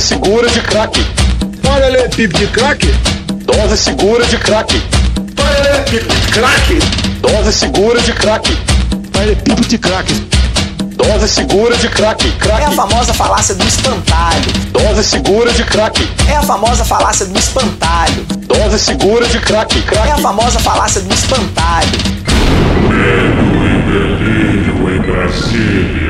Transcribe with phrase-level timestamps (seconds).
[0.00, 0.98] Dose segura de crack.
[1.62, 2.86] Paralelepípedo de crack?
[3.44, 4.82] Dose segura de crack.
[5.36, 6.78] Paralelepípedo de crack?
[7.20, 8.56] Dose segura de crack.
[9.12, 10.10] Paralelepípedo de crack.
[10.96, 12.32] Dose segura de crack.
[12.38, 12.62] Crack.
[12.62, 14.52] É a famosa falácia do espantalho.
[14.72, 16.08] Dose segura de crack.
[16.26, 18.24] É a famosa falácia do espantalho.
[18.46, 19.76] Dose segura de crack.
[19.76, 20.22] É a Crack.
[20.22, 21.90] famosa falácia do espantalho.
[23.90, 26.09] Delírio em Brasília.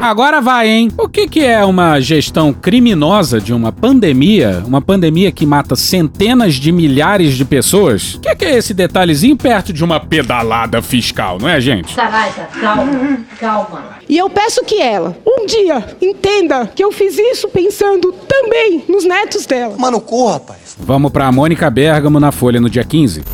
[0.00, 0.90] Agora vai, hein?
[0.98, 4.62] O que, que é uma gestão criminosa de uma pandemia?
[4.66, 8.14] Uma pandemia que mata centenas de milhares de pessoas?
[8.14, 11.94] O que, que é esse detalhezinho perto de uma pedalada fiscal, não é, gente?
[11.94, 13.96] Saraiva, calma, calma.
[14.08, 19.04] E eu peço que ela, um dia, entenda que eu fiz isso pensando também nos
[19.04, 19.74] netos dela.
[19.78, 20.76] Mano, cu, rapaz.
[20.78, 23.24] Vamos para Mônica Bergamo na Folha no dia 15.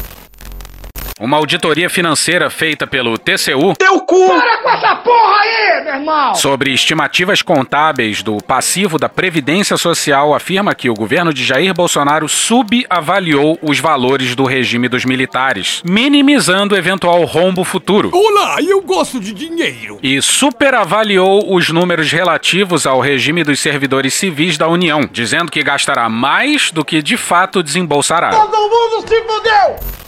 [1.23, 4.27] Uma auditoria financeira feita pelo TCU Teu cu!
[4.27, 6.35] Para com essa porra aí, meu irmão!
[6.35, 12.29] sobre estimativas contábeis do passivo da Previdência Social afirma que o governo de Jair Bolsonaro
[12.29, 18.11] subavaliou os valores do regime dos militares, minimizando eventual rombo futuro.
[18.13, 20.01] Olá, eu gosto de dinheiro.
[20.03, 26.09] E superavaliou os números relativos ao regime dos servidores civis da União, dizendo que gastará
[26.09, 28.31] mais do que de fato desembolsará.
[28.31, 30.03] Todo mundo se fudeu!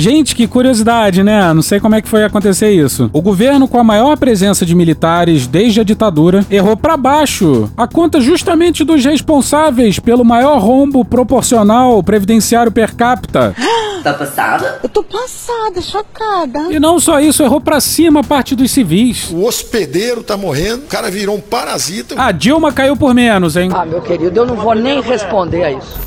[0.00, 1.52] Gente, que curiosidade, né?
[1.52, 3.10] Não sei como é que foi acontecer isso.
[3.12, 7.84] O governo com a maior presença de militares desde a ditadura errou pra baixo a
[7.84, 13.56] conta justamente dos responsáveis pelo maior rombo proporcional previdenciário per capita.
[13.98, 14.78] Tá passada?
[14.80, 16.72] Eu tô passada, chocada.
[16.72, 19.28] E não só isso, errou pra cima a parte dos civis.
[19.32, 22.14] O hospedeiro tá morrendo, o cara virou um parasita.
[22.16, 23.70] A Dilma caiu por menos, hein?
[23.74, 25.98] Ah, meu querido, eu não vou nem responder a isso.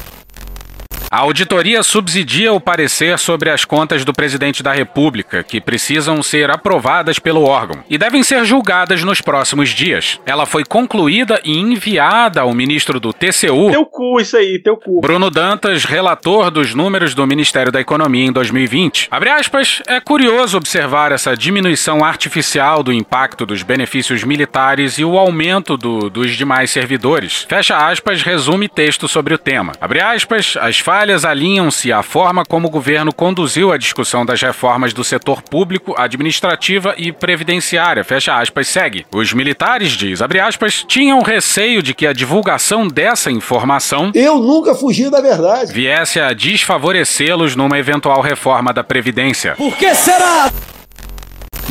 [1.11, 6.49] A auditoria subsidia o parecer sobre as contas do presidente da República, que precisam ser
[6.49, 10.21] aprovadas pelo órgão e devem ser julgadas nos próximos dias.
[10.25, 15.01] Ela foi concluída e enviada ao ministro do TCU, Teu cu, isso aí, teu cu.
[15.01, 19.09] Bruno Dantas, relator dos números do Ministério da Economia em 2020.
[19.11, 25.17] Abre aspas, é curioso observar essa diminuição artificial do impacto dos benefícios militares e o
[25.17, 27.45] aumento do- dos demais servidores.
[27.49, 29.73] Fecha aspas, resume texto sobre o tema.
[29.81, 34.93] Abre aspas, as falhas alinham-se à forma como o governo conduziu a discussão das reformas
[34.93, 38.03] do setor público, administrativa e previdenciária.
[38.03, 39.05] Fecha aspas, segue.
[39.13, 44.75] Os militares, diz, abre aspas, tinham receio de que a divulgação dessa informação Eu nunca
[44.75, 45.73] fugi da verdade.
[45.73, 49.55] viesse a desfavorecê-los numa eventual reforma da Previdência.
[49.55, 50.51] Por que será?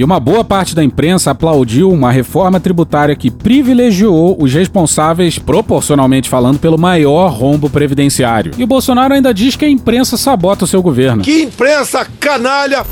[0.00, 6.26] E uma boa parte da imprensa aplaudiu uma reforma tributária que privilegiou os responsáveis, proporcionalmente
[6.26, 8.52] falando, pelo maior rombo previdenciário.
[8.56, 11.22] E o Bolsonaro ainda diz que a imprensa sabota o seu governo.
[11.22, 12.82] Que imprensa canalha!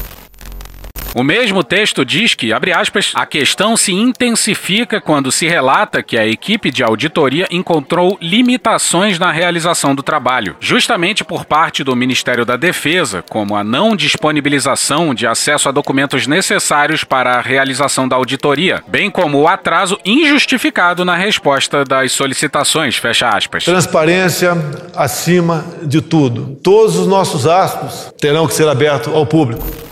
[1.19, 6.17] O mesmo texto diz que, abre aspas, a questão se intensifica quando se relata que
[6.17, 12.45] a equipe de auditoria encontrou limitações na realização do trabalho, justamente por parte do Ministério
[12.45, 18.15] da Defesa, como a não disponibilização de acesso a documentos necessários para a realização da
[18.15, 23.65] auditoria, bem como o atraso injustificado na resposta das solicitações, fecha aspas.
[23.65, 24.57] Transparência
[24.95, 26.57] acima de tudo.
[26.63, 29.88] Todos os nossos aspas terão que ser abertos ao público.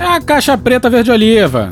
[0.00, 1.68] É a caixa preta verde-oliva.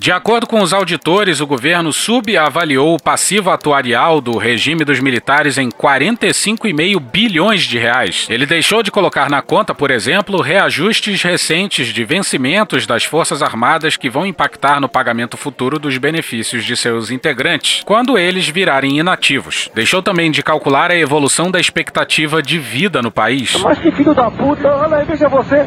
[0.00, 5.56] De acordo com os auditores, o governo subavaliou o passivo atuarial do regime dos militares
[5.56, 8.26] em 45,5 bilhões de reais.
[8.28, 13.96] Ele deixou de colocar na conta, por exemplo, reajustes recentes de vencimentos das Forças Armadas
[13.96, 19.70] que vão impactar no pagamento futuro dos benefícios de seus integrantes, quando eles virarem inativos.
[19.74, 23.54] Deixou também de calcular a evolução da expectativa de vida no país.
[23.62, 25.66] Mas que filho da puta, olha aí, veja você.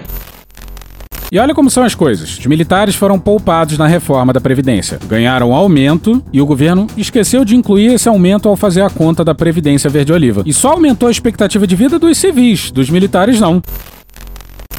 [1.31, 2.37] E olha como são as coisas.
[2.37, 4.97] Os militares foram poupados na reforma da Previdência.
[5.07, 9.35] Ganharam aumento e o governo esqueceu de incluir esse aumento ao fazer a conta da
[9.35, 10.43] Previdência Verde Oliva.
[10.45, 13.61] E só aumentou a expectativa de vida dos civis, dos militares não.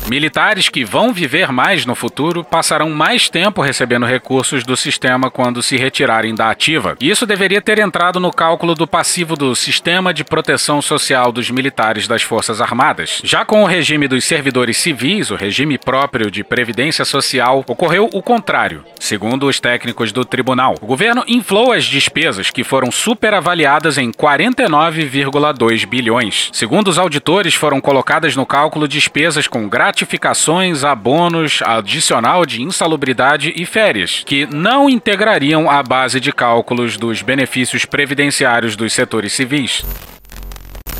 [0.08, 5.62] Militares que vão viver mais no futuro passarão mais tempo recebendo recursos do sistema quando
[5.62, 6.96] se retirarem da ativa.
[6.98, 12.08] Isso deveria ter entrado no cálculo do passivo do Sistema de Proteção Social dos Militares
[12.08, 13.20] das Forças Armadas.
[13.22, 18.22] Já com o regime dos servidores civis, o regime próprio de previdência social, ocorreu o
[18.22, 18.84] contrário.
[18.98, 25.84] Segundo os técnicos do tribunal, o governo inflou as despesas que foram superavaliadas em 49,2
[25.84, 26.48] bilhões.
[26.50, 29.68] Segundo os auditores, foram colocadas no cálculo despesas com
[29.98, 37.20] gratificações, abonos, adicional de insalubridade e férias, que não integrariam a base de cálculos dos
[37.20, 39.84] benefícios previdenciários dos setores civis.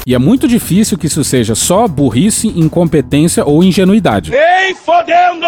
[0.09, 4.33] E é muito difícil que isso seja só burrice, incompetência ou ingenuidade.
[4.35, 5.47] Ei, fodendo!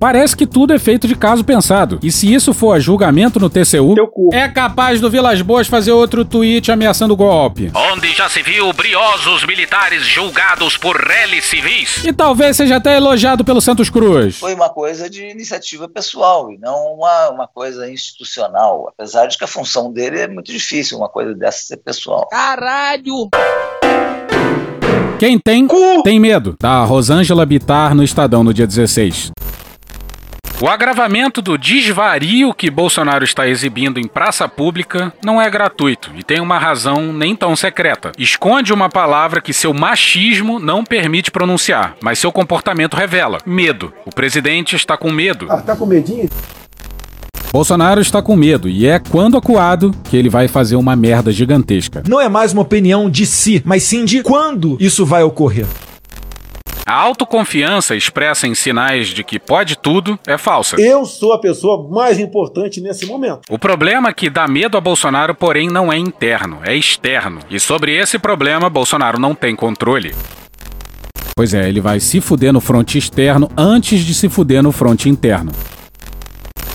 [0.00, 2.00] Parece que tudo é feito de caso pensado.
[2.02, 3.94] E se isso for a julgamento no TCU,
[4.32, 7.70] é capaz do Vilas Boas fazer outro tweet ameaçando golpe.
[7.72, 12.02] Onde já se viu briosos militares julgados por reles civis.
[12.04, 14.36] E talvez seja até elogiado pelo Santos Cruz.
[14.36, 18.88] Foi uma coisa de iniciativa pessoal e não uma, uma coisa institucional.
[18.88, 22.26] Apesar de que a função dele é muito difícil, uma coisa dessa ser pessoal.
[22.28, 23.30] Caralho!
[25.22, 25.68] Quem tem,
[26.02, 26.56] tem medo.
[26.60, 29.30] Da Rosângela Bitar no Estadão no dia 16.
[30.60, 36.24] O agravamento do desvario que Bolsonaro está exibindo em praça pública não é gratuito e
[36.24, 38.10] tem uma razão nem tão secreta.
[38.18, 43.92] Esconde uma palavra que seu machismo não permite pronunciar, mas seu comportamento revela: medo.
[44.04, 45.46] O presidente está com medo.
[45.48, 46.28] Ah, tá com medinho?
[47.52, 52.02] Bolsonaro está com medo e é quando acuado que ele vai fazer uma merda gigantesca.
[52.08, 55.66] Não é mais uma opinião de si, mas sim de quando isso vai ocorrer.
[56.86, 60.80] A autoconfiança expressa em sinais de que pode tudo é falsa.
[60.80, 63.42] Eu sou a pessoa mais importante nesse momento.
[63.50, 67.40] O problema que dá medo a Bolsonaro, porém, não é interno, é externo.
[67.50, 70.14] E sobre esse problema, Bolsonaro não tem controle.
[71.36, 75.10] Pois é, ele vai se fuder no fronte externo antes de se fuder no fronte
[75.10, 75.52] interno.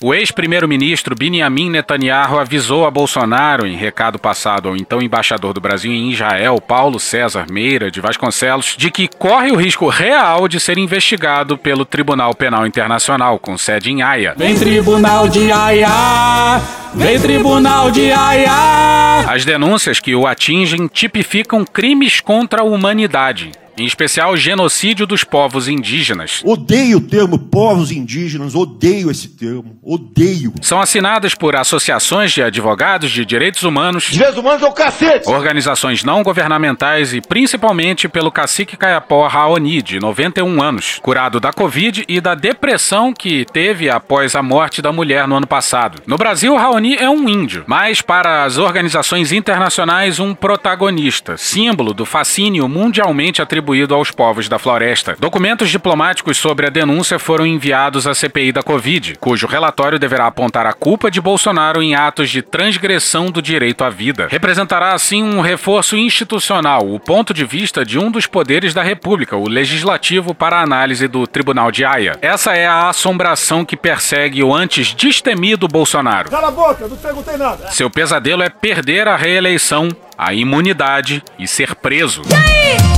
[0.00, 5.90] O ex-primeiro-ministro Benjamin Netanyahu avisou a Bolsonaro, em recado passado ao então embaixador do Brasil
[5.90, 10.78] em Israel, Paulo César Meira de Vasconcelos, de que corre o risco real de ser
[10.78, 14.34] investigado pelo Tribunal Penal Internacional, com sede em Haia.
[14.36, 16.60] Vem Tribunal de Haia!
[16.94, 19.28] Vem Tribunal de Haia!
[19.28, 23.50] As denúncias que o atingem tipificam crimes contra a humanidade.
[23.78, 26.42] Em especial, o genocídio dos povos indígenas.
[26.44, 30.52] Odeio o termo povos indígenas, odeio esse termo, odeio.
[30.60, 35.28] São assinadas por associações de advogados de direitos humanos, Direitos humanos é o cacete!
[35.28, 42.04] organizações não governamentais e principalmente pelo cacique Caiapó Raoni, de 91 anos, curado da Covid
[42.08, 46.02] e da depressão que teve após a morte da mulher no ano passado.
[46.04, 52.04] No Brasil, Raoni é um índio, mas para as organizações internacionais, um protagonista, símbolo do
[52.04, 55.14] fascínio mundialmente atribuído aos povos da floresta.
[55.18, 60.66] Documentos diplomáticos sobre a denúncia foram enviados à CPI da Covid, cujo relatório deverá apontar
[60.66, 64.26] a culpa de Bolsonaro em atos de transgressão do direito à vida.
[64.30, 69.36] Representará assim um reforço institucional, o ponto de vista de um dos poderes da República,
[69.36, 72.16] o legislativo, para a análise do Tribunal de Haia.
[72.22, 76.30] Essa é a assombração que persegue o antes destemido Bolsonaro.
[76.30, 77.70] Cala a boca, não perguntei nada.
[77.70, 82.22] Seu pesadelo é perder a reeleição, a imunidade e ser preso.
[82.22, 82.97] Ouça, hein?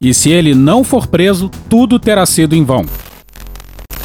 [0.00, 2.86] E se ele não for preso, tudo terá sido em vão.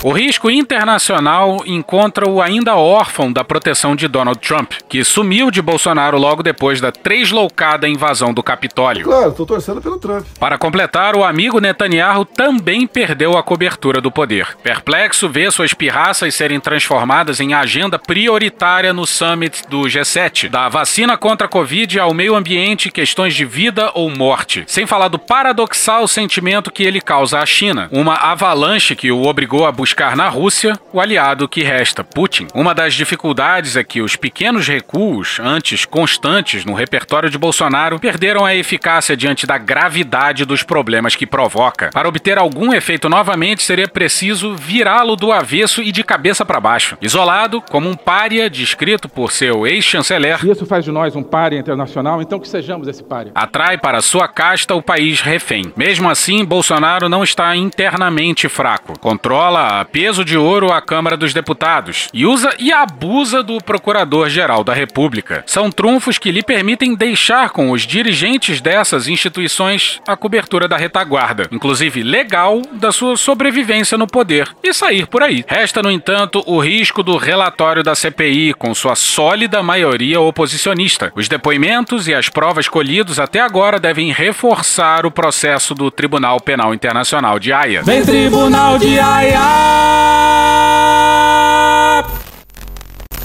[0.03, 6.17] O risco internacional encontra-o ainda órfão da proteção de Donald Trump, que sumiu de Bolsonaro
[6.17, 9.05] logo depois da tresloucada invasão do Capitólio.
[9.05, 10.25] Claro, tô torcendo pelo Trump.
[10.37, 14.57] Para completar, o amigo Netanyahu também perdeu a cobertura do poder.
[14.61, 21.15] Perplexo vê suas pirraças serem transformadas em agenda prioritária no summit do G7, da vacina
[21.15, 24.65] contra a Covid ao meio ambiente questões de vida ou morte.
[24.67, 29.65] Sem falar do paradoxal sentimento que ele causa à China, uma avalanche que o obrigou
[29.65, 32.47] a buscar na Rússia o aliado que resta, Putin.
[32.53, 38.45] Uma das dificuldades é que os pequenos recuos, antes constantes no repertório de Bolsonaro, perderam
[38.45, 41.89] a eficácia diante da gravidade dos problemas que provoca.
[41.93, 46.97] Para obter algum efeito novamente, seria preciso virá-lo do avesso e de cabeça para baixo.
[47.01, 52.21] Isolado, como um pária descrito por seu ex-chanceler, Isso faz de nós um párea internacional,
[52.21, 53.31] então que sejamos esse párea.
[53.35, 55.71] atrai para sua casta o país refém.
[55.75, 58.97] Mesmo assim, Bolsonaro não está internamente fraco.
[58.99, 64.63] Controla a peso de ouro a Câmara dos Deputados e usa e abusa do Procurador-Geral
[64.63, 65.43] da República.
[65.45, 71.47] São trunfos que lhe permitem deixar com os dirigentes dessas instituições a cobertura da retaguarda,
[71.51, 75.43] inclusive legal, da sua sobrevivência no poder e sair por aí.
[75.47, 81.11] Resta, no entanto, o risco do relatório da CPI, com sua sólida maioria oposicionista.
[81.15, 86.73] Os depoimentos e as provas colhidos até agora devem reforçar o processo do Tribunal Penal
[86.73, 87.83] Internacional de Haia.
[87.83, 89.72] Vem Tribunal de Haia!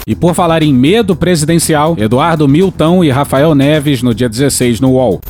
[0.06, 4.92] E por falar em medo presidencial, Eduardo Milton e Rafael Neves no dia 16 no
[4.92, 5.20] UOL.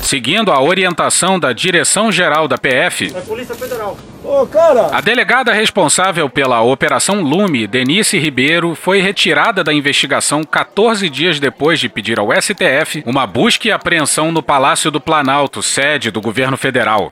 [0.00, 3.94] Seguindo a orientação da Direção-Geral da PF, É Polícia Federal.
[4.24, 4.88] Ô, cara!
[4.90, 11.78] a delegada responsável pela Operação Lume, Denise Ribeiro, foi retirada da investigação 14 dias depois
[11.78, 16.56] de pedir ao STF uma busca e apreensão no Palácio do Planalto, sede do governo
[16.56, 17.10] federal.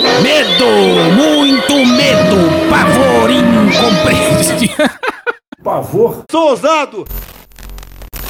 [0.00, 0.66] Medo,
[1.14, 2.36] muito medo,
[2.70, 4.88] pavor incompreensível.
[5.62, 6.24] Pavor.
[6.30, 7.04] Sou ousado!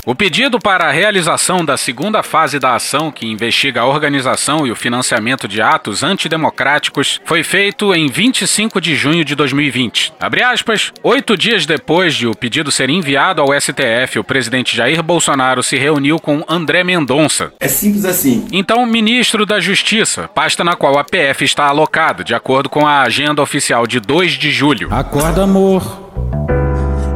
[0.09, 4.71] O pedido para a realização da segunda fase da ação que investiga a organização e
[4.71, 10.13] o financiamento de atos antidemocráticos foi feito em 25 de junho de 2020.
[10.21, 15.03] Abre aspas, oito dias depois de o pedido ser enviado ao STF, o presidente Jair
[15.03, 17.53] Bolsonaro se reuniu com André Mendonça.
[17.59, 18.47] É simples assim.
[18.53, 23.03] Então, ministro da Justiça, pasta na qual a PF está alocada, de acordo com a
[23.03, 24.87] agenda oficial de 2 de julho.
[24.93, 25.83] Acorda, amor.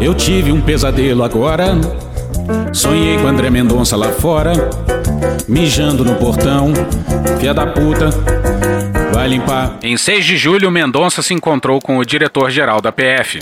[0.00, 2.09] Eu tive um pesadelo agora.
[2.72, 4.52] Sonhei com André Mendonça lá fora,
[5.48, 6.72] mijando no portão.
[7.38, 8.10] Fia da puta,
[9.12, 9.78] vai limpar.
[9.82, 13.40] Em 6 de julho, Mendonça se encontrou com o diretor-geral da PF.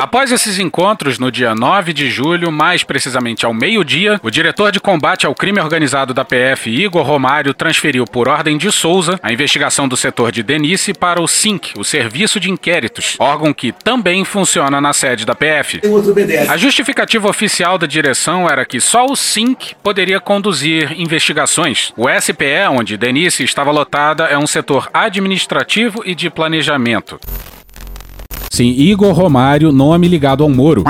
[0.00, 4.80] Após esses encontros, no dia 9 de julho, mais precisamente ao meio-dia, o diretor de
[4.80, 9.88] combate ao crime organizado da PF, Igor Romário, transferiu por ordem de Souza a investigação
[9.88, 14.80] do setor de Denise para o SINC, o Serviço de Inquéritos, órgão que também funciona
[14.80, 15.80] na sede da PF.
[16.48, 21.92] A justificativa oficial da direção era que só o SINC poderia conduzir investigações.
[21.96, 27.18] O SPE, onde Denise estava lotada, é um setor administrativo e de planejamento.
[28.50, 30.84] Sim, Igor Romário, nome ligado ao Moro.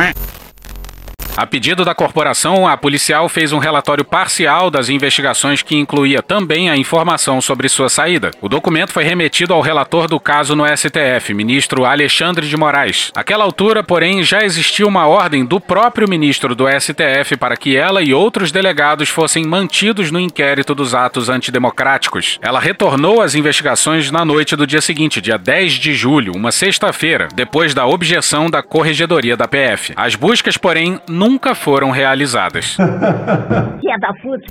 [1.34, 6.68] A pedido da corporação, a policial fez um relatório parcial das investigações que incluía também
[6.68, 8.32] a informação sobre sua saída.
[8.38, 13.10] O documento foi remetido ao relator do caso no STF, ministro Alexandre de Moraes.
[13.16, 18.02] Àquela altura, porém, já existia uma ordem do próprio ministro do STF para que ela
[18.02, 22.38] e outros delegados fossem mantidos no inquérito dos atos antidemocráticos.
[22.42, 27.28] Ela retornou às investigações na noite do dia seguinte, dia 10 de julho, uma sexta-feira,
[27.34, 29.94] depois da objeção da corregedoria da PF.
[29.96, 32.74] As buscas, porém, nunca foram realizadas.
[33.80, 34.46] Filha da puta.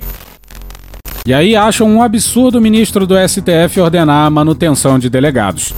[1.26, 5.74] E aí acham um absurdo o ministro do STF ordenar a manutenção de delegados.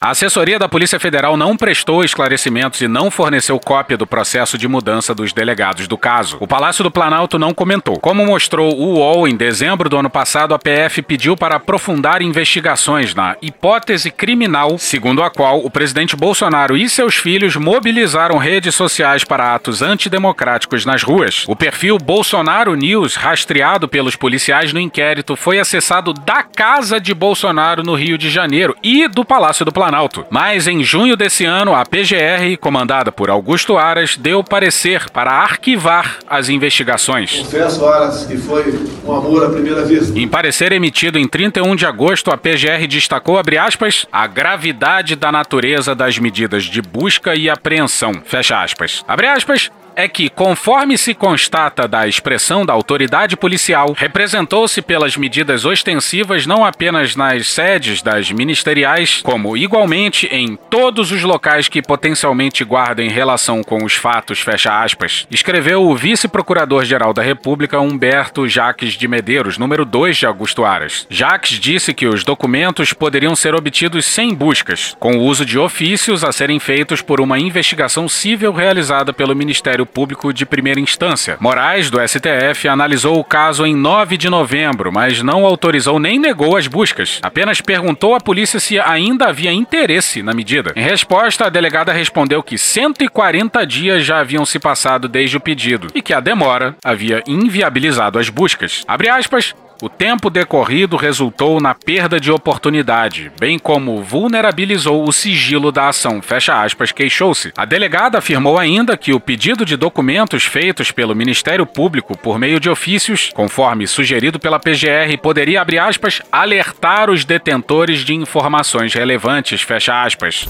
[0.00, 4.68] A assessoria da Polícia Federal não prestou esclarecimentos e não forneceu cópia do processo de
[4.68, 6.36] mudança dos delegados do caso.
[6.38, 7.98] O Palácio do Planalto não comentou.
[7.98, 13.12] Como mostrou o UOL em dezembro do ano passado, a PF pediu para aprofundar investigações
[13.12, 19.24] na hipótese criminal, segundo a qual o presidente Bolsonaro e seus filhos mobilizaram redes sociais
[19.24, 21.44] para atos antidemocráticos nas ruas.
[21.48, 27.82] O perfil Bolsonaro News, rastreado pelos policiais no inquérito, foi acessado da casa de Bolsonaro
[27.82, 29.87] no Rio de Janeiro e do Palácio do Planalto.
[30.30, 36.18] Mas em junho desse ano, a PGR, comandada por Augusto Aras, deu parecer para arquivar
[36.28, 37.38] as investigações.
[37.38, 40.18] Confesso, Aras, que foi um amor à primeira vista.
[40.18, 45.32] Em parecer emitido em 31 de agosto, a PGR destacou, abre aspas, a gravidade da
[45.32, 49.04] natureza das medidas de busca e apreensão, fecha aspas.
[49.06, 55.64] Abre aspas, é que, conforme se constata da expressão da autoridade policial, representou-se pelas medidas
[55.64, 62.62] ostensivas não apenas nas sedes das ministeriais, como igualmente em todos os locais que potencialmente
[62.62, 69.08] guardem relação com os fatos, fecha aspas, escreveu o vice-procurador-geral da República Humberto Jaques de
[69.08, 71.08] Medeiros, número 2 de Augusto Aras.
[71.10, 76.22] Jaques disse que os documentos poderiam ser obtidos sem buscas, com o uso de ofícios
[76.22, 81.36] a serem feitos por uma investigação civil realizada pelo Ministério Público de primeira instância.
[81.40, 86.56] Moraes, do STF, analisou o caso em 9 de novembro, mas não autorizou nem negou
[86.56, 87.18] as buscas.
[87.22, 90.72] Apenas perguntou à polícia se ainda havia interesse na medida.
[90.76, 95.88] Em resposta, a delegada respondeu que 140 dias já haviam se passado desde o pedido
[95.94, 98.84] e que a demora havia inviabilizado as buscas.
[98.86, 99.54] Abre aspas.
[99.80, 106.20] O tempo decorrido resultou na perda de oportunidade, bem como vulnerabilizou o sigilo da ação,
[106.20, 107.52] fecha aspas, queixou-se.
[107.56, 112.58] A delegada afirmou ainda que o pedido de documentos feitos pelo Ministério Público por meio
[112.58, 119.62] de ofícios, conforme sugerido pela PGR, poderia, abre aspas, alertar os detentores de informações relevantes,
[119.62, 120.48] fecha aspas.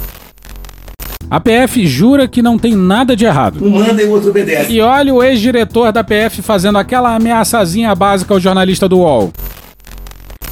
[1.31, 3.63] A PF jura que não tem nada de errado.
[3.63, 4.73] Um manda e o outro obedece.
[4.73, 9.31] E olha o ex-diretor da PF fazendo aquela ameaçazinha básica ao jornalista do UOL.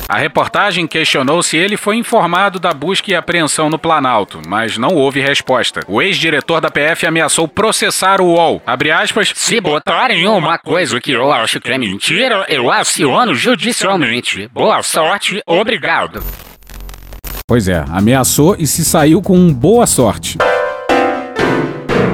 [0.09, 4.95] A reportagem questionou se ele foi informado da busca e apreensão no Planalto, mas não
[4.95, 5.81] houve resposta.
[5.89, 8.63] O ex-diretor da PF ameaçou processar o UOL.
[8.67, 9.33] Abre aspas.
[9.35, 14.49] Se botarem uma coisa que eu acho que é mentira, eu aciono judicialmente.
[14.53, 16.23] Boa sorte, obrigado.
[17.49, 20.37] Pois é, ameaçou e se saiu com boa sorte.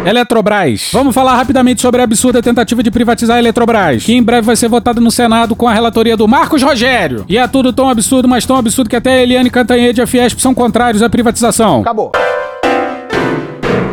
[0.05, 0.91] Eletrobras.
[0.93, 4.57] Vamos falar rapidamente sobre a absurda tentativa de privatizar a Eletrobras, que em breve vai
[4.57, 7.25] ser votada no Senado com a relatoria do Marcos Rogério.
[7.29, 10.07] E é tudo tão absurdo, mas tão absurdo que até a Eliane Cantanhede e a
[10.07, 11.83] Fiesp são contrários à privatização.
[11.83, 12.11] Acabou.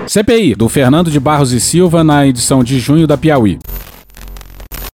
[0.07, 3.59] CPI, do Fernando de Barros e Silva, na edição de junho da Piauí.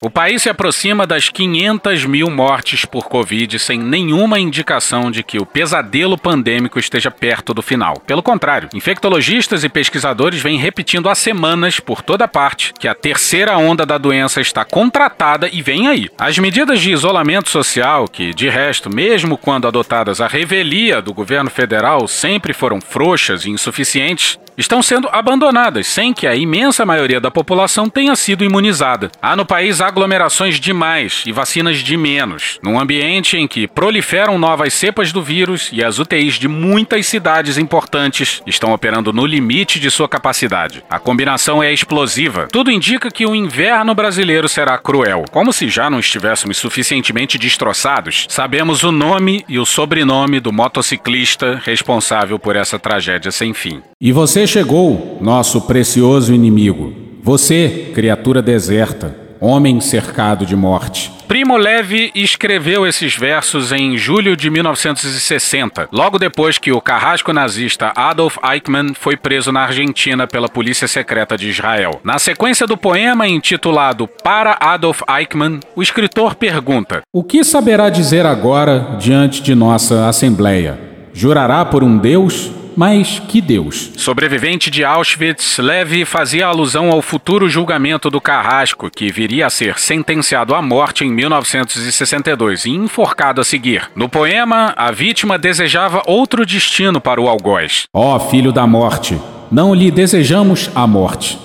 [0.00, 5.38] O país se aproxima das 500 mil mortes por Covid sem nenhuma indicação de que
[5.38, 7.98] o pesadelo pandêmico esteja perto do final.
[8.06, 13.56] Pelo contrário, infectologistas e pesquisadores vêm repetindo há semanas por toda parte que a terceira
[13.56, 16.10] onda da doença está contratada e vem aí.
[16.18, 21.50] As medidas de isolamento social, que de resto, mesmo quando adotadas à revelia do governo
[21.50, 27.30] federal, sempre foram frouxas e insuficientes, estão sendo abandonadas sem que a imensa maioria da
[27.30, 29.10] população tenha sido imunizada.
[29.20, 34.74] Há no país aglomerações demais e vacinas de menos, num ambiente em que proliferam novas
[34.74, 39.90] cepas do vírus e as UTIs de muitas cidades importantes estão operando no limite de
[39.90, 40.84] sua capacidade.
[40.88, 42.48] A combinação é explosiva.
[42.50, 45.24] Tudo indica que o inverno brasileiro será cruel.
[45.30, 51.60] Como se já não estivéssemos suficientemente destroçados, sabemos o nome e o sobrenome do motociclista
[51.64, 53.82] responsável por essa tragédia sem fim.
[54.00, 56.92] E você chegou, nosso precioso inimigo.
[57.22, 61.12] Você, criatura deserta, homem cercado de morte.
[61.28, 67.92] Primo Levi escreveu esses versos em julho de 1960, logo depois que o carrasco nazista
[67.96, 72.00] Adolf Eichmann foi preso na Argentina pela polícia secreta de Israel.
[72.04, 78.26] Na sequência do poema intitulado Para Adolf Eichmann, o escritor pergunta: O que saberá dizer
[78.26, 80.78] agora diante de nossa assembleia?
[81.12, 83.90] Jurará por um Deus mas que Deus?
[83.96, 89.78] Sobrevivente de Auschwitz, Levi fazia alusão ao futuro julgamento do Carrasco, que viria a ser
[89.78, 93.90] sentenciado à morte em 1962 e enforcado a seguir.
[93.94, 97.84] No poema, a vítima desejava outro destino para o algoz.
[97.92, 99.18] Ó oh, filho da morte,
[99.50, 101.38] não lhe desejamos a morte.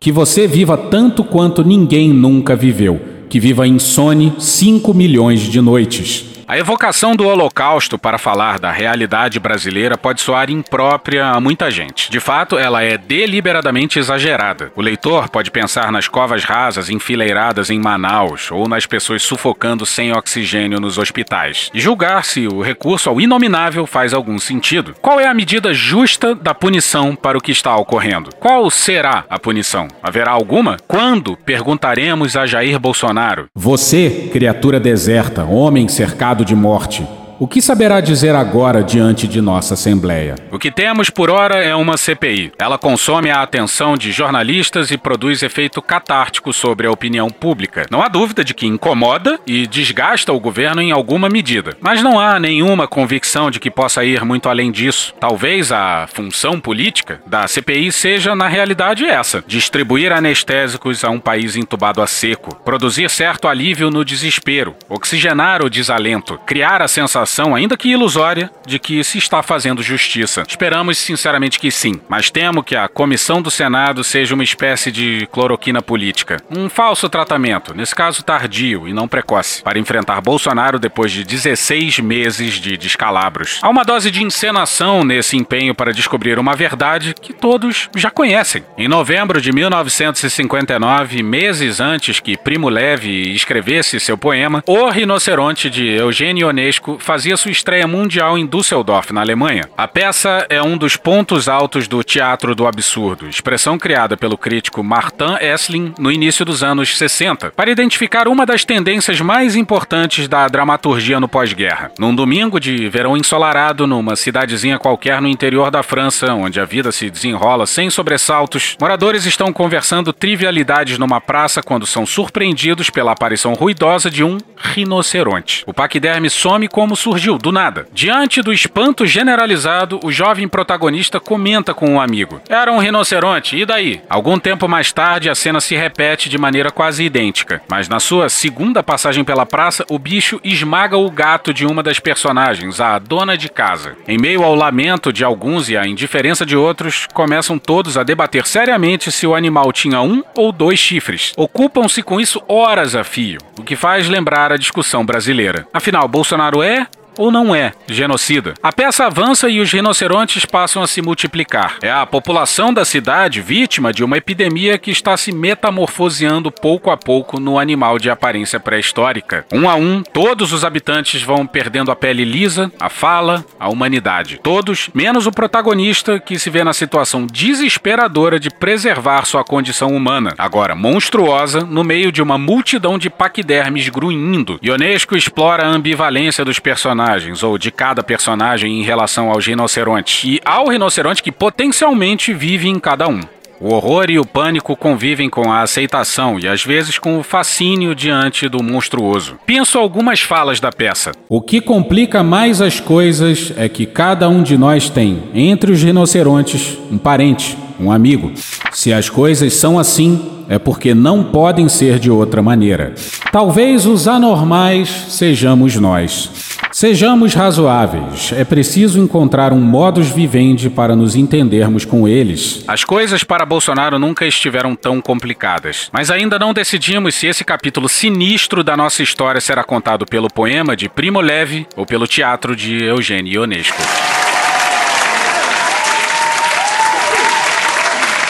[0.00, 6.37] Que você viva tanto quanto ninguém nunca viveu, que viva insone cinco milhões de noites.
[6.48, 12.10] A evocação do Holocausto para falar da realidade brasileira pode soar imprópria a muita gente.
[12.10, 14.72] De fato, ela é deliberadamente exagerada.
[14.74, 20.10] O leitor pode pensar nas covas rasas enfileiradas em Manaus ou nas pessoas sufocando sem
[20.10, 24.94] oxigênio nos hospitais e julgar se o recurso ao inominável faz algum sentido.
[25.02, 28.30] Qual é a medida justa da punição para o que está ocorrendo?
[28.40, 29.86] Qual será a punição?
[30.02, 30.78] Haverá alguma?
[30.88, 31.36] Quando?
[31.36, 33.48] Perguntaremos a Jair Bolsonaro.
[33.54, 37.02] Você, criatura deserta, homem cercado de morte,
[37.40, 40.34] o que saberá dizer agora diante de nossa Assembleia?
[40.50, 42.52] O que temos por hora é uma CPI.
[42.58, 47.86] Ela consome a atenção de jornalistas e produz efeito catártico sobre a opinião pública.
[47.90, 51.76] Não há dúvida de que incomoda e desgasta o governo em alguma medida.
[51.80, 55.14] Mas não há nenhuma convicção de que possa ir muito além disso.
[55.20, 61.54] Talvez a função política da CPI seja, na realidade, essa: distribuir anestésicos a um país
[61.54, 67.54] entubado a seco, produzir certo alívio no desespero, oxigenar o desalento, criar a sensação sensação,
[67.54, 70.44] ainda que ilusória, de que se está fazendo justiça.
[70.48, 75.28] Esperamos sinceramente que sim, mas temo que a comissão do Senado seja uma espécie de
[75.30, 76.38] cloroquina política.
[76.50, 82.00] Um falso tratamento, nesse caso tardio e não precoce, para enfrentar Bolsonaro depois de 16
[82.00, 83.58] meses de descalabros.
[83.62, 88.64] Há uma dose de encenação nesse empenho para descobrir uma verdade que todos já conhecem.
[88.76, 95.88] Em novembro de 1959, meses antes que Primo Levi escrevesse seu poema, O Rinoceronte de
[95.88, 99.68] Eugênio Ionesco fazia fazia sua estreia mundial em Düsseldorf, na Alemanha.
[99.76, 104.84] A peça é um dos pontos altos do teatro do absurdo, expressão criada pelo crítico
[104.84, 110.46] Martin Essling no início dos anos 60, para identificar uma das tendências mais importantes da
[110.46, 111.90] dramaturgia no pós-guerra.
[111.98, 116.92] Num domingo de verão ensolarado, numa cidadezinha qualquer no interior da França, onde a vida
[116.92, 123.54] se desenrola sem sobressaltos, moradores estão conversando trivialidades numa praça quando são surpreendidos pela aparição
[123.54, 125.64] ruidosa de um rinoceronte.
[125.66, 127.86] O paquiderme some como surgiu, do nada.
[127.90, 133.64] Diante do espanto generalizado, o jovem protagonista comenta com um amigo: Era um rinoceronte, e
[133.64, 134.02] daí?
[134.10, 138.28] Algum tempo mais tarde, a cena se repete de maneira quase idêntica, mas na sua
[138.28, 143.38] segunda passagem pela praça, o bicho esmaga o gato de uma das personagens, a dona
[143.38, 143.96] de casa.
[144.06, 148.46] Em meio ao lamento de alguns e à indiferença de outros, começam todos a debater
[148.46, 151.32] seriamente se o animal tinha um ou dois chifres.
[151.36, 155.66] Ocupam-se com isso horas a fio, o que faz lembrar a discussão brasileira.
[155.72, 156.86] Afinal, Bolsonaro é
[157.18, 158.54] ou não é genocida.
[158.62, 161.76] A peça avança e os rinocerontes passam a se multiplicar.
[161.82, 166.96] É a população da cidade vítima de uma epidemia que está se metamorfoseando pouco a
[166.96, 169.44] pouco no animal de aparência pré-histórica.
[169.52, 174.38] Um a um, todos os habitantes vão perdendo a pele lisa, a fala, a humanidade.
[174.42, 180.34] Todos, menos o protagonista que se vê na situação desesperadora de preservar sua condição humana,
[180.38, 184.60] agora monstruosa, no meio de uma multidão de paquidermes grunhindo.
[184.62, 190.24] Ionesco explora a ambivalência dos personagens personagens, ou de cada personagem em relação aos rinocerontes,
[190.24, 193.20] e ao rinoceronte que potencialmente vive em cada um.
[193.60, 197.92] O horror e o pânico convivem com a aceitação e às vezes com o fascínio
[197.92, 199.36] diante do monstruoso.
[199.44, 201.10] Penso algumas falas da peça.
[201.28, 205.82] O que complica mais as coisas é que cada um de nós tem, entre os
[205.82, 208.32] rinocerontes, um parente, um amigo.
[208.70, 212.94] Se as coisas são assim, é porque não podem ser de outra maneira.
[213.32, 216.30] Talvez os anormais sejamos nós.
[216.78, 218.32] Sejamos razoáveis.
[218.32, 222.62] É preciso encontrar um modus vivendi para nos entendermos com eles.
[222.68, 225.90] As coisas para Bolsonaro nunca estiveram tão complicadas.
[225.92, 230.76] Mas ainda não decidimos se esse capítulo sinistro da nossa história será contado pelo poema
[230.76, 233.82] de Primo Levi ou pelo teatro de Eugênio Ionesco.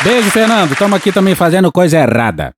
[0.02, 0.72] Beijo, Fernando.
[0.72, 2.54] Estamos aqui também fazendo coisa errada.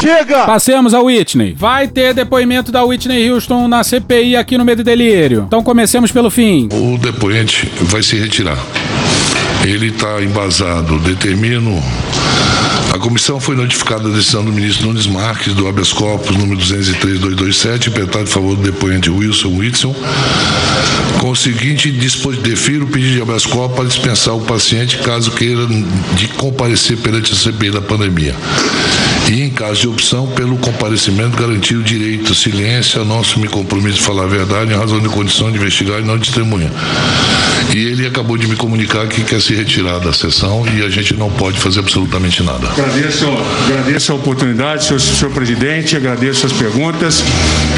[0.00, 0.46] Chega!
[0.46, 1.54] Passemos a Whitney.
[1.56, 5.44] Vai ter depoimento da Whitney Houston na CPI aqui no Medo e Delírio.
[5.46, 6.68] Então comecemos pelo fim.
[6.72, 8.58] O depoente vai se retirar.
[9.62, 10.98] Ele está embasado.
[11.00, 11.78] Determino
[12.94, 17.86] a comissão foi notificada da decisão do ministro Nunes Marques, do habeas corpus número 203-227,
[17.86, 19.94] impetado em favor do depoente Wilson Whitson,
[21.20, 25.30] com o seguinte dispositivo: defiro o pedido de habeas corpus para dispensar o paciente caso
[25.30, 25.66] queira
[26.16, 28.34] de comparecer perante a CPI da pandemia.
[29.30, 33.98] E, em caso de opção, pelo comparecimento, garantir o direito à silêncio, não assumir compromisso
[33.98, 36.68] de falar a verdade em razão de condição de investigar e não de testemunha.
[37.72, 41.14] E ele acabou de me comunicar que quer se retirar da sessão e a gente
[41.14, 42.66] não pode fazer absolutamente nada.
[42.70, 43.26] Agradeço,
[43.68, 47.22] agradeço a oportunidade, senhor, senhor presidente, agradeço as perguntas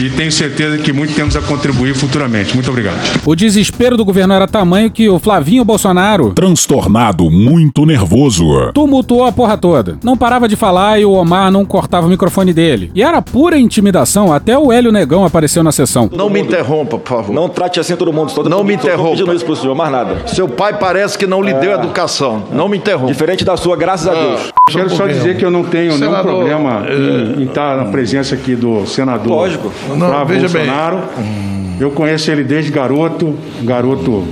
[0.01, 2.55] e tenho certeza que muito temos a contribuir futuramente.
[2.55, 2.97] Muito obrigado.
[3.27, 9.33] O desespero do governo era tamanho que o Flavinho Bolsonaro, transtornado, muito nervoso, tumultuou a
[9.33, 9.99] porra toda.
[10.03, 12.91] Não parava de falar e o Omar não cortava o microfone dele.
[12.95, 16.11] E era pura intimidação, até o Hélio Negão apareceu na sessão.
[16.13, 17.33] Não me interrompa, por favor.
[17.33, 18.33] Não trate assim todo mundo.
[18.33, 19.11] Todo não mundo, me interrompa.
[19.11, 20.27] pedindo isso pro senhor, mais nada.
[20.29, 21.59] Seu pai parece que não lhe é.
[21.59, 22.45] deu educação.
[22.53, 23.13] Não me interrompa.
[23.13, 24.53] Diferente da sua, graças a Deus.
[24.71, 26.95] Quero só dizer que eu não tenho senador, nenhum problema é...
[26.95, 29.73] em, em, estar na presença aqui do senador Lógico.
[29.89, 31.03] Não, Flávio Bolsonaro.
[31.17, 31.77] Bem.
[31.81, 34.25] Eu conheço ele desde garoto, garoto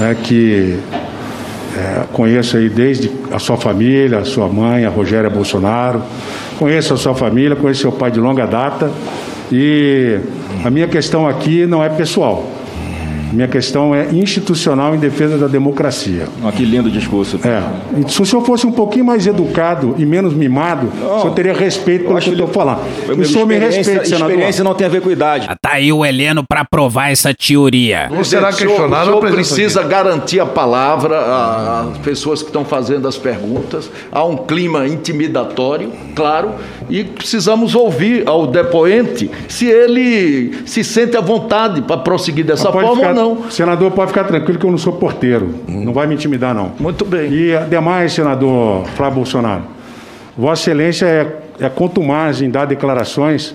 [0.00, 0.78] é, que
[1.76, 6.02] é, conheço aí desde a sua família, a sua mãe, a Rogéria Bolsonaro.
[6.58, 8.90] Conheço a sua família, conheço seu pai de longa data.
[9.50, 10.18] E
[10.64, 12.46] a minha questão aqui não é pessoal.
[13.32, 16.28] Minha questão é institucional em defesa da democracia.
[16.44, 17.40] Oh, que lindo discurso.
[17.42, 17.62] É.
[18.08, 21.54] Se o senhor fosse um pouquinho mais educado e menos mimado, não, o senhor teria
[21.54, 22.80] respeito pelo que eu estou falando.
[23.18, 24.30] O senhor me respeita, senador.
[24.30, 25.48] Experiência não tem a ver com idade.
[25.60, 28.08] Tá aí o Heleno para provar essa teoria.
[28.10, 29.16] Não será questionado.
[29.16, 31.18] O senhor precisa garantir a palavra
[31.92, 33.90] às pessoas que estão fazendo as perguntas.
[34.10, 36.52] Há um clima intimidatório, claro,
[36.90, 43.08] e precisamos ouvir ao depoente se ele se sente à vontade para prosseguir dessa forma
[43.08, 43.50] ou não não.
[43.50, 45.54] Senador, pode ficar tranquilo que eu não sou porteiro.
[45.68, 45.84] Hum.
[45.84, 46.72] Não vai me intimidar, não.
[46.78, 47.32] Muito bem.
[47.32, 49.62] E ademais, senador Flávio Bolsonaro,
[50.36, 53.54] Vossa Excelência é, é contumaz em dar declarações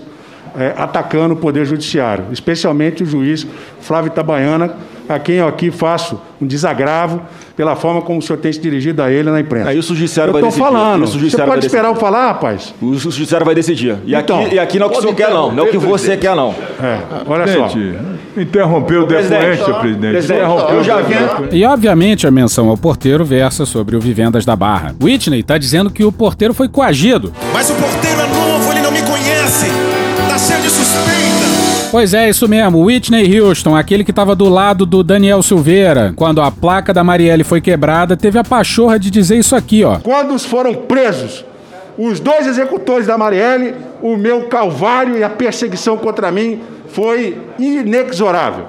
[0.58, 3.46] é, atacando o Poder Judiciário, especialmente o juiz
[3.80, 4.74] Flávio Itabaiana,
[5.08, 7.22] a quem eu aqui faço um desagravo
[7.56, 9.70] pela forma como o senhor tem se dirigido a ele na imprensa.
[9.70, 10.64] Aí o judiciário eu vai tô decidir.
[10.64, 11.02] falando.
[11.02, 12.74] O judiciário Você vai pode esperar eu falar, rapaz?
[12.80, 13.96] O judiciário vai decidir.
[14.04, 15.52] E, Então, aqui, e aqui não é o que o senhor quer, não.
[15.52, 16.54] Não é o que você quer, não.
[16.82, 17.68] É, olha só.
[18.40, 19.80] Interrompeu o depoente, presidente.
[19.80, 21.56] presidente, Interrompeu eu o já vi- depoente.
[21.56, 24.94] E obviamente a menção ao porteiro versa sobre o Vivendas da Barra.
[25.02, 27.32] Whitney tá dizendo que o porteiro foi coagido.
[27.52, 29.66] Mas o porteiro é novo, ele não me conhece.
[30.28, 31.88] Tá cheio de suspeita.
[31.90, 36.12] Pois é, isso mesmo, Whitney Houston, aquele que tava do lado do Daniel Silveira.
[36.14, 39.96] Quando a placa da Marielle foi quebrada, teve a pachorra de dizer isso aqui, ó.
[39.98, 41.44] Quando foram presos
[41.96, 48.66] os dois executores da Marielle, o meu calvário e a perseguição contra mim foi inexorável.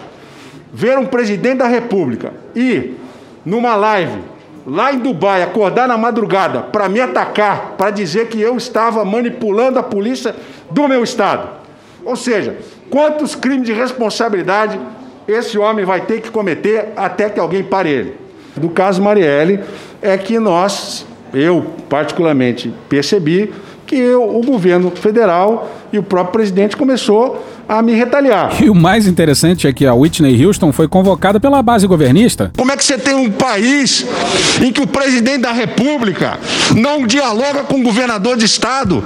[0.72, 2.98] Ver um presidente da República ir
[3.46, 4.20] numa live
[4.68, 9.80] lá em Dubai, acordar na madrugada para me atacar, para dizer que eu estava manipulando
[9.80, 10.36] a polícia
[10.70, 11.50] do meu estado.
[12.06, 12.58] Ou seja,
[12.90, 14.80] quantos crimes de responsabilidade
[15.28, 18.16] esse homem vai ter que cometer até que alguém pare ele?
[18.56, 19.62] Do caso Marielle,
[20.02, 23.52] é que nós, eu particularmente, percebi
[23.88, 28.52] que eu- o governo federal e o próprio presidente começou a me retaliar.
[28.64, 32.52] E o mais interessante é que a Whitney Houston foi convocada pela base governista.
[32.58, 34.04] Como é que você tem um país
[34.60, 36.40] em que o presidente da República
[36.76, 39.04] não dialoga com o governador de estado?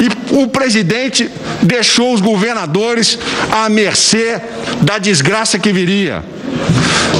[0.00, 1.30] E o presidente
[1.62, 3.16] deixou os governadores
[3.52, 4.40] à mercê
[4.80, 6.24] da desgraça que viria.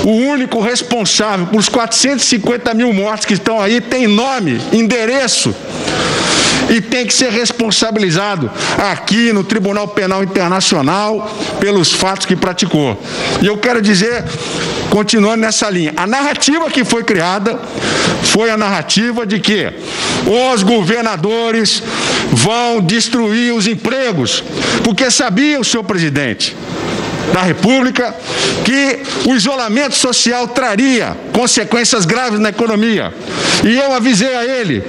[0.05, 5.55] O único responsável por os 450 mil mortes que estão aí tem nome, endereço
[6.70, 13.01] e tem que ser responsabilizado aqui no Tribunal Penal Internacional pelos fatos que praticou.
[13.40, 14.25] E eu quero dizer,
[14.90, 17.59] continuando nessa linha, a narrativa que foi criada
[18.25, 19.72] foi a narrativa de que
[20.53, 21.83] os governadores
[22.33, 24.42] vão destruir os empregos,
[24.85, 26.57] porque sabia o senhor presidente
[27.33, 28.14] da República
[28.64, 33.12] que o isolamento social traria consequências graves na economia.
[33.64, 34.83] E eu avisei a ele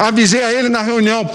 [0.00, 1.28] Avisei a ele na reunião.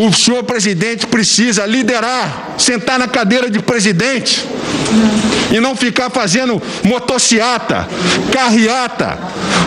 [0.00, 4.46] O senhor presidente precisa liderar, sentar na cadeira de presidente
[5.52, 7.88] e não ficar fazendo motociata,
[8.32, 9.18] carreata,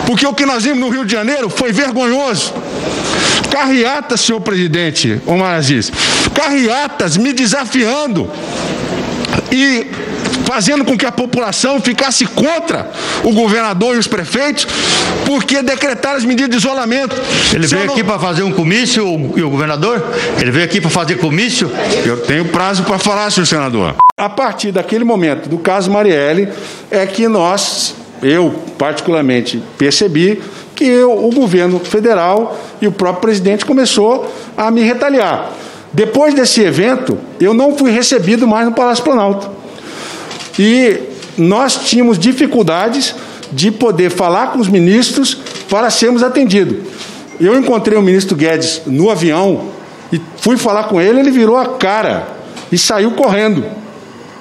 [0.06, 2.52] porque o que nós vimos no Rio de Janeiro foi vergonhoso.
[3.50, 5.92] Carreata, senhor presidente Omar Aziz,
[6.34, 8.28] carreatas me desafiando
[9.52, 9.86] e
[10.44, 12.90] fazendo com que a população ficasse contra
[13.22, 14.66] o governador e os prefeitos,
[15.26, 17.16] porque decretaram as medidas de isolamento.
[17.52, 20.04] Ele Se veio não- aqui para fazer um comício, o- e o governador?
[20.40, 21.70] Ele veio aqui para fazer comício?
[22.04, 23.94] Eu tenho prazo para falar, senhor senador.
[24.16, 26.48] A partir daquele momento do caso Marielle,
[26.90, 30.40] é que nós, eu particularmente, percebi
[30.74, 35.50] que eu- o governo federal e o próprio presidente começou a me retaliar.
[35.92, 39.48] Depois desse evento, eu não fui recebido mais no Palácio Planalto.
[40.58, 41.00] E
[41.36, 43.14] nós tínhamos dificuldades
[43.50, 45.36] de poder falar com os ministros
[45.68, 46.78] para sermos atendidos.
[47.40, 49.68] Eu encontrei o ministro Guedes no avião
[50.12, 52.28] e fui falar com ele, ele virou a cara
[52.70, 53.64] e saiu correndo.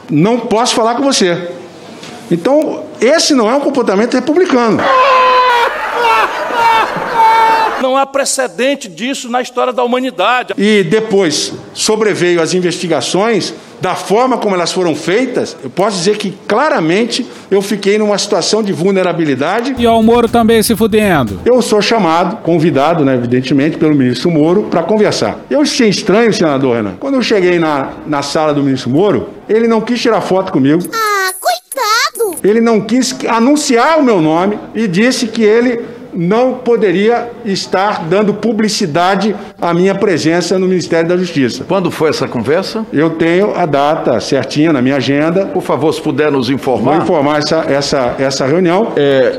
[0.09, 1.49] Não posso falar com você.
[2.29, 4.79] Então, esse não é um comportamento republicano.
[7.81, 10.53] Não há precedente disso na história da humanidade.
[10.57, 13.53] E depois sobreveio as investigações,
[13.83, 18.63] da forma como elas foram feitas, eu posso dizer que claramente eu fiquei numa situação
[18.63, 19.75] de vulnerabilidade.
[19.77, 21.41] E ó, o Moro também se fudendo.
[21.45, 25.39] Eu sou chamado, convidado, né, evidentemente, pelo ministro Moro para conversar.
[25.49, 26.93] Eu achei estranho, senador Renan.
[26.97, 30.81] Quando eu cheguei na, na sala do ministro Moro, ele não quis tirar foto comigo.
[30.93, 32.37] Ah, coitado!
[32.41, 35.81] Ele não quis anunciar o meu nome e disse que ele
[36.15, 41.63] não poderia estar dando publicidade à minha presença no Ministério da Justiça.
[41.67, 42.85] Quando foi essa conversa?
[42.91, 45.45] Eu tenho a data certinha na minha agenda.
[45.45, 46.93] Por favor, se puder nos informar.
[46.93, 48.93] Vou informar essa, essa, essa reunião.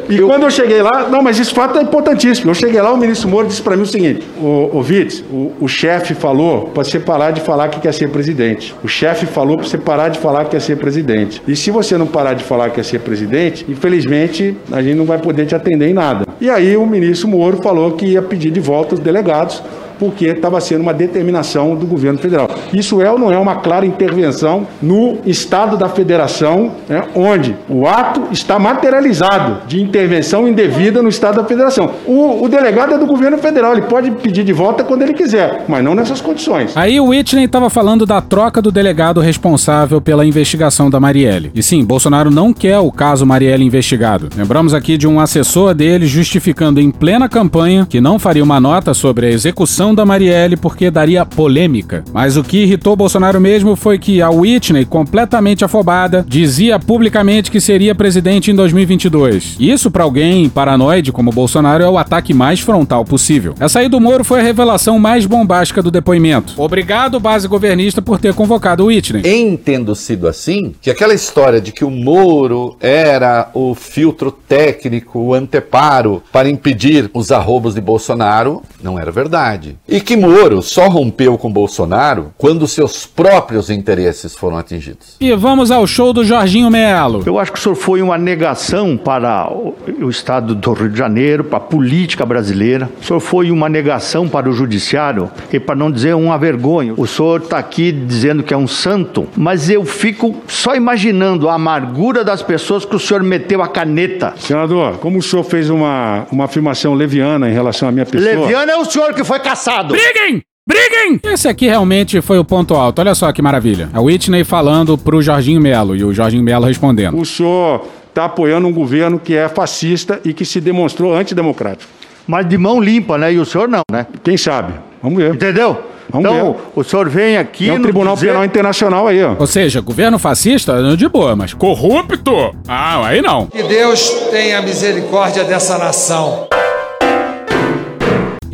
[0.08, 2.50] e quando eu cheguei lá, não, mas esse fato é importantíssimo.
[2.50, 5.52] Eu cheguei lá, o ministro Moro disse para mim o seguinte: o, o Vitz, o,
[5.60, 8.74] o chefe falou para você parar de falar que quer ser presidente.
[8.82, 11.42] O chefe falou para você parar de falar que quer ser presidente.
[11.46, 15.04] E se você não parar de falar que quer ser presidente, infelizmente a gente não
[15.04, 16.26] vai poder te atender em nada.
[16.40, 19.62] E aí o ministro Moro falou que ia pedir de volta os delegados
[19.98, 22.48] porque estava sendo uma determinação do governo federal.
[22.74, 27.86] Isso é ou não é uma clara intervenção no Estado da Federação, né, onde o
[27.86, 31.92] ato está materializado de intervenção indevida no Estado da Federação.
[32.04, 35.64] O, o delegado é do governo federal, ele pode pedir de volta quando ele quiser,
[35.68, 36.76] mas não nessas condições.
[36.76, 41.52] Aí o Whitney estava falando da troca do delegado responsável pela investigação da Marielle.
[41.54, 44.28] E sim, Bolsonaro não quer o caso Marielle investigado.
[44.36, 48.92] Lembramos aqui de um assessor dele justificando em plena campanha que não faria uma nota
[48.92, 52.02] sobre a execução da Marielle porque daria polêmica.
[52.12, 57.60] Mas o que irritou Bolsonaro mesmo foi que a Whitney, completamente afobada, dizia publicamente que
[57.60, 59.56] seria presidente em 2022.
[59.58, 63.54] Isso para alguém paranoide como Bolsonaro é o ataque mais frontal possível.
[63.60, 66.54] Essa aí do Moro foi a revelação mais bombástica do depoimento.
[66.60, 69.22] Obrigado, base governista, por ter convocado Whitney.
[69.24, 75.34] Entendo sido assim que aquela história de que o Moro era o filtro técnico, o
[75.34, 79.76] anteparo para impedir os arrobos de Bolsonaro, não era verdade.
[79.88, 85.16] E que Moro só rompeu com Bolsonaro quando seus próprios interesses foram atingidos.
[85.18, 87.22] E vamos ao show do Jorginho Melo.
[87.24, 91.42] Eu acho que o senhor foi uma negação para o estado do Rio de Janeiro,
[91.42, 92.90] para a política brasileira.
[93.00, 96.92] O senhor foi uma negação para o judiciário e, para não dizer uma vergonha.
[96.98, 101.54] O senhor está aqui dizendo que é um santo, mas eu fico só imaginando a
[101.54, 104.34] amargura das pessoas que o senhor meteu a caneta.
[104.36, 108.42] Senador, como o senhor fez uma, uma afirmação leviana em relação à minha pessoa.
[108.42, 109.94] Leviano é o senhor que foi caçado.
[109.94, 110.44] Briguem!
[110.66, 111.20] Briguem!
[111.24, 112.98] Esse aqui realmente foi o ponto alto.
[113.00, 113.90] Olha só que maravilha.
[113.92, 117.18] A Whitney falando pro Jorginho Melo e o Jorginho Melo respondendo.
[117.20, 121.90] O senhor está apoiando um governo que é fascista e que se demonstrou antidemocrático.
[122.26, 123.34] Mas de mão limpa, né?
[123.34, 124.06] E o senhor não, né?
[124.22, 124.72] Quem sabe?
[125.02, 125.34] Vamos ver.
[125.34, 125.76] Entendeu?
[126.08, 126.58] Vamos então, ver.
[126.76, 127.68] o senhor vem aqui.
[127.68, 129.34] É um Tribunal dizer- Penal Internacional aí, ó.
[129.38, 132.32] Ou seja, governo fascista, de boa, mas corrupto?
[132.66, 133.46] Ah, aí não.
[133.46, 136.46] Que Deus tenha misericórdia dessa nação.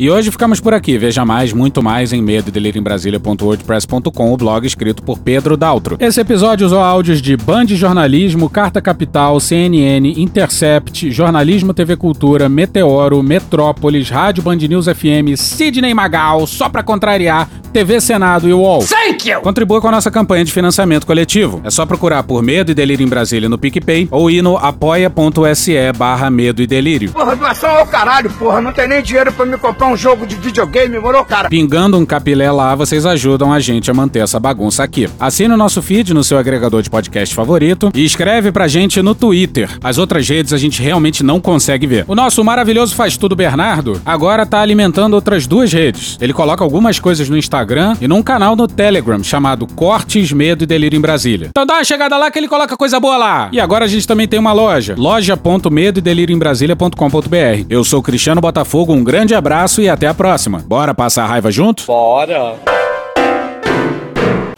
[0.01, 0.97] E hoje ficamos por aqui.
[0.97, 5.95] Veja mais, muito mais em medo em Brasília.wordpress.com, o blog escrito por Pedro Daltro.
[5.99, 13.21] Esse episódio usou áudios de Band Jornalismo, Carta Capital, CNN, Intercept, Jornalismo TV Cultura, Meteoro,
[13.21, 18.83] Metrópolis, Rádio Band News FM, Sidney Magal, só pra contrariar, TV Senado e UOL.
[18.83, 19.41] Thank you!
[19.41, 21.61] Contribua com a nossa campanha de financiamento coletivo.
[21.63, 25.93] É só procurar por Medo e Delírio em Brasília no PicPay ou ir no apoia.se
[25.95, 27.11] barra Medo e Delírio.
[27.11, 28.59] Porra, doação ao caralho, porra.
[28.61, 31.49] Não tem nem dinheiro pra me comprar um jogo de videogame, moro, cara?
[31.49, 35.09] Pingando um capilé lá, vocês ajudam a gente a manter essa bagunça aqui.
[35.19, 39.13] Assine o nosso feed no seu agregador de podcast favorito e escreve pra gente no
[39.15, 39.69] Twitter.
[39.83, 42.05] As outras redes a gente realmente não consegue ver.
[42.07, 46.17] O nosso maravilhoso Faz Tudo Bernardo agora tá alimentando outras duas redes.
[46.21, 50.67] Ele coloca algumas coisas no Instagram e num canal no Telegram chamado Cortes, Medo e
[50.67, 51.47] Delírio em Brasília.
[51.49, 53.49] Então dá uma chegada lá que ele coloca coisa boa lá.
[53.51, 57.65] E agora a gente também tem uma loja, loja.medo delírio em Brasília.com.br.
[57.69, 60.63] Eu sou Cristiano Botafogo, um grande abraço e até a próxima.
[60.65, 61.85] Bora passar a raiva junto?
[61.85, 62.55] Bora.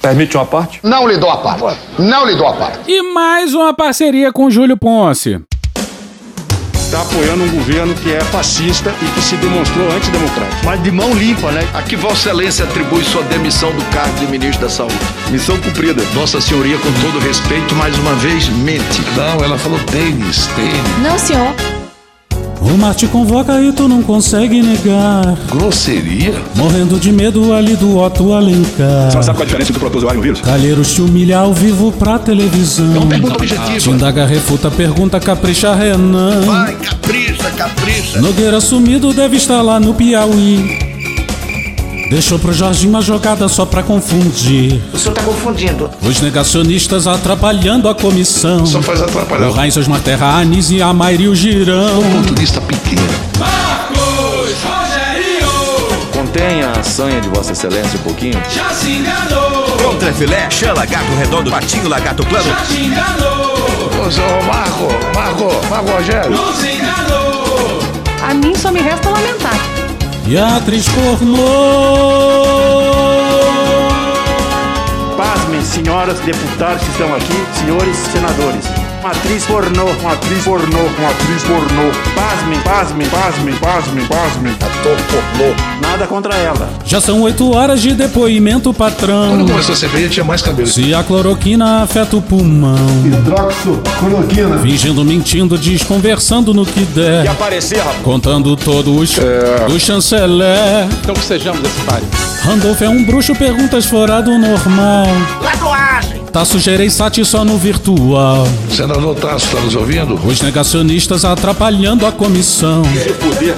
[0.02, 0.80] Permite uma parte?
[0.84, 1.80] Não lhe dou a parte.
[1.98, 2.80] Não lhe dou a parte.
[2.92, 5.42] E mais uma parceria com o Júlio Ponce.
[6.76, 10.64] Está apoiando um governo que é fascista e que se demonstrou antidemocrático.
[10.64, 11.68] Mas de mão limpa, né?
[11.74, 14.94] A que Vossa Excelência atribui sua demissão do cargo de ministro da Saúde?
[15.32, 16.04] Missão cumprida.
[16.14, 19.02] Vossa Senhoria, com todo respeito, mais uma vez, mente.
[19.16, 21.00] Não, ela falou tênis, tênis.
[21.02, 21.56] Não, senhor.
[22.66, 25.36] O mar te convoca e tu não consegue negar.
[25.52, 26.34] Grosseria?
[26.56, 29.12] Morrendo de medo ali do Otto Alencar.
[29.12, 30.42] Você não sabe qual a diferença entre o protozoário e o vírus?
[30.42, 32.86] Calheiros te humilha ao vivo pra televisão.
[32.88, 33.78] Não pergunta objetiva.
[33.78, 36.42] Te indaga, refuta, pergunta, capricha, Renan.
[36.42, 38.22] Vai, capricha, capricha.
[38.22, 40.93] Nogueira sumido deve estar lá no Piauí.
[42.14, 44.80] Deixou pro Jorginho uma jogada só pra confundir.
[44.94, 45.90] O senhor tá confundindo.
[46.00, 48.64] Os negacionistas atrapalhando a comissão.
[48.68, 49.50] Só faz atrapalhar.
[49.50, 52.02] O Rainha Osmar Terra, a Anísio e a Mairi o Girão.
[52.02, 53.02] Oportunista pequeno.
[53.40, 55.50] Marcos Rogério
[56.14, 58.40] Contenha a sanha de Vossa Excelência um pouquinho.
[58.48, 59.64] já se enganou.
[59.84, 62.48] Contra filé, chã, gato redondo, patinho, lagarto plano.
[62.48, 63.56] Já se enganou.
[63.98, 66.30] Ô, ô, Marco, Marco, Marco Rogério.
[66.30, 67.80] Nos enganou.
[68.22, 69.73] A mim só me resta lamentar.
[70.26, 70.62] E a
[70.96, 71.44] pornô.
[75.18, 78.83] Pasmem, senhoras deputadas que estão aqui, senhores senadores.
[79.04, 81.92] Uma atriz pornô, uma atriz pornô, uma atriz pornô.
[82.16, 84.54] Pasmem, pasmem, pasmem, pasmem, pasmem.
[84.54, 85.54] Ator pornô.
[85.82, 86.70] Nada contra ela.
[86.86, 89.32] Já são oito horas de depoimento, patrão.
[89.32, 90.70] Quando começou a CPI, tinha mais cabelo.
[90.70, 92.78] Se a cloroquina afeta o pulmão.
[93.06, 94.60] Hidroxocloroquina.
[94.60, 97.26] Fingindo, mentindo, desconversando no que der.
[97.26, 97.98] E aparecer, rapaz.
[98.04, 99.66] Contando todo o, ch É.
[99.68, 100.88] do chanceler.
[101.02, 102.08] Então que sejamos esse páreo.
[102.44, 105.08] Randolph é um bruxo, perguntas fora do normal.
[105.42, 106.24] Tatuagem.
[106.34, 108.48] Tá sujeira e sati só no virtual.
[108.94, 110.14] Senador Tasso, está nos ouvindo?
[110.24, 112.84] Os negacionistas atrapalhando a comissão.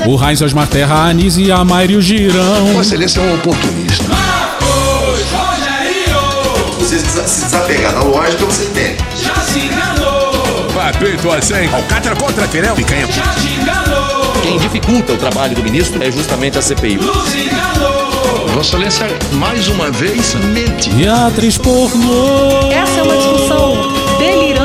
[0.08, 2.67] O Heinz Osmar Terra, a Anísio e a Mairi o Girão.
[2.67, 4.06] Vossa Excelência é um oportunista.
[4.08, 8.98] Marcos Rogério Você se desapegar da lógica, você entende.
[9.21, 10.69] já se enganou.
[10.74, 11.67] Vai, peito assim.
[11.74, 12.76] Alcatra contra Pirel.
[12.76, 13.06] Picanha.
[13.12, 14.32] Já te enganou.
[14.41, 16.95] Quem dificulta o trabalho do ministro é justamente a CPI.
[16.95, 18.48] Nos enganou.
[18.54, 20.89] Vossa Excelência, mais uma vez, mente.
[20.95, 22.71] E a atriz pornô.
[22.71, 24.64] Essa é uma discussão delirante,